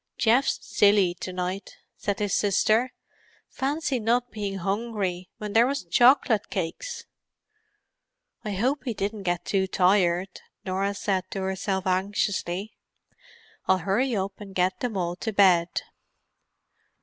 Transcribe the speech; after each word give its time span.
"Geoff's 0.17 0.57
silly 0.63 1.13
to 1.19 1.31
night," 1.31 1.77
said 1.95 2.17
his 2.17 2.33
sister. 2.33 2.91
"Fancy 3.51 3.99
not 3.99 4.31
bein' 4.31 4.55
hungry 4.57 5.29
when 5.37 5.53
there 5.53 5.67
was 5.67 5.83
choc'lit 5.85 6.49
cakes!" 6.49 7.05
"I 8.43 8.53
hope 8.53 8.85
he 8.85 8.95
didn't 8.95 9.21
get 9.21 9.45
too 9.45 9.67
tired," 9.67 10.41
Norah 10.65 10.95
said 10.95 11.25
to 11.29 11.41
herself 11.41 11.85
anxiously. 11.85 12.73
"I'll 13.67 13.77
hurry 13.77 14.15
up 14.15 14.41
and 14.41 14.55
get 14.55 14.79
them 14.79 14.97
all 14.97 15.15
to 15.17 15.31
bed." 15.31 15.69